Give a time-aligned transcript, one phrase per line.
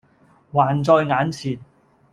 [0.51, 1.59] 還在眼前。